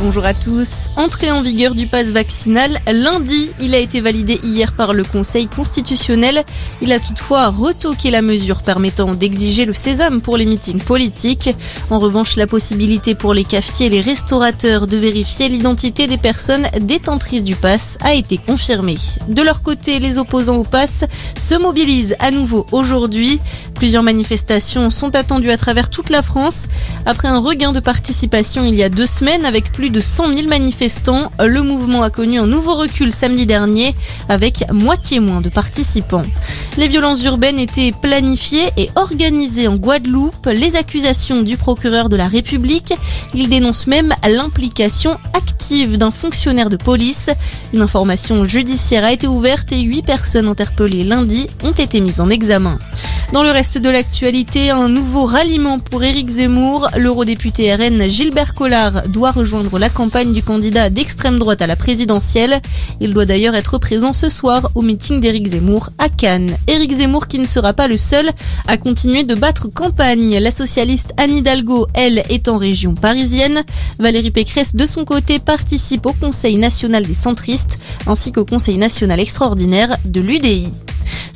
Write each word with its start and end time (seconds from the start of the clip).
bonjour 0.00 0.24
à 0.24 0.34
tous. 0.34 0.88
Entrée 0.96 1.30
en 1.30 1.42
vigueur 1.42 1.74
du 1.74 1.86
pass 1.86 2.08
vaccinal 2.08 2.78
lundi, 2.92 3.50
il 3.60 3.74
a 3.74 3.78
été 3.78 4.00
validé 4.00 4.38
hier 4.42 4.72
par 4.72 4.92
le 4.92 5.04
Conseil 5.04 5.46
constitutionnel. 5.46 6.44
Il 6.80 6.92
a 6.92 7.00
toutefois 7.00 7.48
retoqué 7.48 8.10
la 8.10 8.22
mesure 8.22 8.62
permettant 8.62 9.14
d'exiger 9.14 9.64
le 9.64 9.72
sésame 9.72 10.20
pour 10.20 10.36
les 10.36 10.46
meetings 10.46 10.80
politiques. 10.80 11.50
En 11.90 11.98
revanche, 11.98 12.36
la 12.36 12.46
possibilité 12.46 13.14
pour 13.14 13.34
les 13.34 13.44
cafetiers 13.44 13.86
et 13.86 13.90
les 13.90 14.00
restaurateurs 14.00 14.86
de 14.86 14.96
vérifier 14.96 15.48
l'identité 15.48 16.06
des 16.06 16.18
personnes 16.18 16.66
détentrices 16.80 17.44
du 17.44 17.56
pass 17.56 17.98
a 18.00 18.14
été 18.14 18.38
confirmée. 18.38 18.96
De 19.28 19.42
leur 19.42 19.62
côté, 19.62 19.98
les 19.98 20.18
opposants 20.18 20.56
au 20.56 20.64
pass 20.64 21.04
se 21.36 21.54
mobilisent 21.54 22.16
à 22.20 22.30
nouveau 22.30 22.66
aujourd'hui. 22.72 23.40
Plusieurs 23.74 24.02
manifestations 24.02 24.90
sont 24.90 25.14
attendues 25.14 25.50
à 25.50 25.56
travers 25.56 25.90
toute 25.90 26.10
la 26.10 26.22
France. 26.22 26.66
Après 27.06 27.28
un 27.28 27.38
regain 27.38 27.72
de 27.72 27.80
participation 27.80 28.64
il 28.64 28.74
y 28.74 28.82
a 28.82 28.88
deux 28.88 29.06
semaines 29.06 29.44
avec 29.44 29.72
plus 29.72 29.87
de 29.90 30.00
100 30.00 30.34
000 30.34 30.48
manifestants, 30.48 31.30
le 31.38 31.62
mouvement 31.62 32.02
a 32.02 32.10
connu 32.10 32.38
un 32.38 32.46
nouveau 32.46 32.74
recul 32.74 33.12
samedi 33.12 33.46
dernier 33.46 33.94
avec 34.28 34.64
moitié 34.72 35.20
moins 35.20 35.40
de 35.40 35.48
participants. 35.48 36.22
Les 36.76 36.88
violences 36.88 37.22
urbaines 37.24 37.58
étaient 37.58 37.92
planifiées 38.02 38.70
et 38.76 38.90
organisées 38.94 39.68
en 39.68 39.76
Guadeloupe. 39.76 40.46
Les 40.46 40.76
accusations 40.76 41.42
du 41.42 41.56
procureur 41.56 42.08
de 42.08 42.16
la 42.16 42.28
République, 42.28 42.94
il 43.34 43.48
dénonce 43.48 43.86
même 43.86 44.14
l'implication 44.28 45.18
active 45.34 45.96
d'un 45.96 46.10
fonctionnaire 46.10 46.70
de 46.70 46.76
police. 46.76 47.30
Une 47.72 47.82
information 47.82 48.44
judiciaire 48.44 49.04
a 49.04 49.12
été 49.12 49.26
ouverte 49.26 49.72
et 49.72 49.80
huit 49.80 50.02
personnes 50.02 50.48
interpellées 50.48 51.04
lundi 51.04 51.48
ont 51.62 51.72
été 51.72 52.00
mises 52.00 52.20
en 52.20 52.30
examen. 52.30 52.78
Dans 53.30 53.42
le 53.42 53.50
reste 53.50 53.76
de 53.76 53.90
l'actualité, 53.90 54.70
un 54.70 54.88
nouveau 54.88 55.26
ralliement 55.26 55.78
pour 55.78 56.02
Éric 56.02 56.30
Zemmour. 56.30 56.88
L'eurodéputé 56.96 57.74
RN 57.74 58.08
Gilbert 58.08 58.54
Collard 58.54 59.06
doit 59.06 59.32
rejoindre 59.32 59.78
la 59.78 59.90
campagne 59.90 60.32
du 60.32 60.42
candidat 60.42 60.88
d'extrême 60.88 61.38
droite 61.38 61.60
à 61.60 61.66
la 61.66 61.76
présidentielle. 61.76 62.62
Il 63.02 63.12
doit 63.12 63.26
d'ailleurs 63.26 63.54
être 63.54 63.76
présent 63.76 64.14
ce 64.14 64.30
soir 64.30 64.70
au 64.74 64.80
meeting 64.80 65.20
d'Éric 65.20 65.48
Zemmour 65.48 65.90
à 65.98 66.08
Cannes. 66.08 66.56
Éric 66.68 66.90
Zemmour 66.90 67.28
qui 67.28 67.38
ne 67.38 67.46
sera 67.46 67.74
pas 67.74 67.86
le 67.86 67.98
seul 67.98 68.30
à 68.66 68.78
continuer 68.78 69.24
de 69.24 69.34
battre 69.34 69.68
campagne. 69.68 70.38
La 70.38 70.50
socialiste 70.50 71.12
Anne 71.18 71.34
Hidalgo, 71.34 71.86
elle, 71.92 72.22
est 72.30 72.48
en 72.48 72.56
région 72.56 72.94
parisienne. 72.94 73.62
Valérie 73.98 74.30
Pécresse, 74.30 74.74
de 74.74 74.86
son 74.86 75.04
côté, 75.04 75.38
participe 75.38 76.06
au 76.06 76.14
Conseil 76.14 76.56
national 76.56 77.06
des 77.06 77.12
centristes 77.12 77.78
ainsi 78.06 78.32
qu'au 78.32 78.46
Conseil 78.46 78.78
national 78.78 79.20
extraordinaire 79.20 79.98
de 80.06 80.20
l'UDI. 80.22 80.70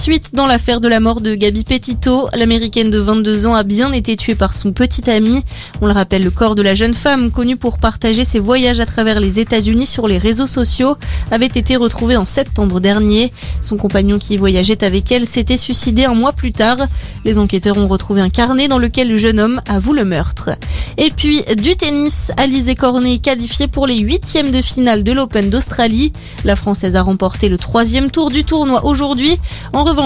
Suite 0.00 0.34
dans 0.34 0.46
l'affaire 0.46 0.80
de 0.80 0.88
la 0.88 0.98
mort 0.98 1.20
de 1.20 1.34
Gabi 1.34 1.62
Petito, 1.62 2.30
l'américaine 2.34 2.90
de 2.90 2.98
22 2.98 3.46
ans 3.46 3.54
a 3.54 3.64
bien 3.64 3.92
été 3.92 4.16
tuée 4.16 4.34
par 4.34 4.54
son 4.54 4.72
petit 4.72 5.10
ami. 5.10 5.44
On 5.82 5.86
le 5.86 5.92
rappelle, 5.92 6.24
le 6.24 6.30
corps 6.30 6.54
de 6.54 6.62
la 6.62 6.74
jeune 6.74 6.94
femme, 6.94 7.30
connue 7.30 7.58
pour 7.58 7.78
partager 7.78 8.24
ses 8.24 8.38
voyages 8.38 8.80
à 8.80 8.86
travers 8.86 9.20
les 9.20 9.40
États-Unis 9.40 9.84
sur 9.84 10.08
les 10.08 10.16
réseaux 10.16 10.46
sociaux, 10.46 10.96
avait 11.30 11.44
été 11.44 11.76
retrouvé 11.76 12.16
en 12.16 12.24
septembre 12.24 12.80
dernier. 12.80 13.30
Son 13.60 13.76
compagnon 13.76 14.18
qui 14.18 14.38
voyageait 14.38 14.82
avec 14.84 15.12
elle 15.12 15.26
s'était 15.26 15.58
suicidé 15.58 16.06
un 16.06 16.14
mois 16.14 16.32
plus 16.32 16.52
tard. 16.52 16.78
Les 17.26 17.38
enquêteurs 17.38 17.76
ont 17.76 17.86
retrouvé 17.86 18.22
un 18.22 18.30
carnet 18.30 18.68
dans 18.68 18.78
lequel 18.78 19.10
le 19.10 19.18
jeune 19.18 19.38
homme 19.38 19.60
avoue 19.68 19.92
le 19.92 20.06
meurtre. 20.06 20.48
Et 20.96 21.10
puis 21.10 21.42
du 21.58 21.76
tennis, 21.76 22.32
Alizé 22.38 22.74
Cornet 22.74 23.18
qualifiée 23.18 23.68
pour 23.68 23.86
les 23.86 23.98
huitièmes 23.98 24.50
de 24.50 24.62
finale 24.62 25.04
de 25.04 25.12
l'Open 25.12 25.50
d'Australie. 25.50 26.12
La 26.46 26.56
Française 26.56 26.96
a 26.96 27.02
remporté 27.02 27.50
le 27.50 27.58
troisième 27.58 28.10
tour 28.10 28.30
du 28.30 28.44
tournoi 28.44 28.86
aujourd'hui. 28.86 29.38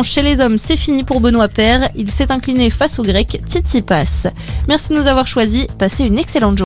Chez 0.02 0.22
les 0.22 0.40
hommes, 0.40 0.58
c'est 0.58 0.76
fini 0.76 1.04
pour 1.04 1.20
Benoît 1.20 1.48
Paire. 1.48 1.88
Il 1.94 2.10
s'est 2.10 2.32
incliné 2.32 2.70
face 2.70 2.98
au 2.98 3.02
grec 3.02 3.40
Tsitsipas. 3.46 4.28
Merci 4.66 4.92
de 4.92 4.98
nous 4.98 5.06
avoir 5.06 5.26
choisis. 5.26 5.66
Passez 5.78 6.04
une 6.04 6.18
excellente 6.18 6.56
journée. 6.56 6.62